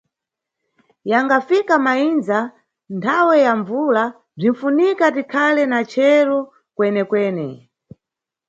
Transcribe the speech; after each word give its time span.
Yangafika 1.11 1.73
mayindza, 1.85 2.39
nthawe 2.95 3.35
ya 3.45 3.53
mbvula, 3.59 4.03
bzinʼfunika 4.37 5.05
tikhale 5.15 5.63
na 5.71 5.79
chero 5.91 6.39
kwenekwene. 6.75 7.47